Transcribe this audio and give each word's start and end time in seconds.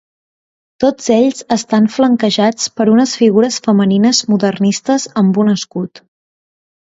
Tots 0.83 1.09
ells 1.15 1.43
estan 1.55 1.89
flanquejats 1.97 2.71
per 2.79 2.87
unes 2.95 3.13
figures 3.21 3.59
femenines 3.67 4.23
modernistes 4.33 5.05
amb 5.23 5.39
un 5.45 5.55
escut. 5.55 6.03